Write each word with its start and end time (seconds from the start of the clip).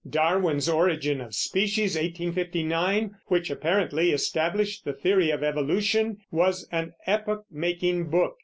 Darwin's 0.09 0.67
Origin 0.67 1.21
of 1.21 1.35
Species 1.35 1.93
(1859), 1.95 3.11
which 3.27 3.51
apparently 3.51 4.09
established 4.09 4.83
the 4.83 4.93
theory 4.93 5.29
of 5.29 5.43
evolution, 5.43 6.17
was 6.31 6.67
an 6.71 6.93
epoch 7.05 7.45
making 7.51 8.09
book. 8.09 8.33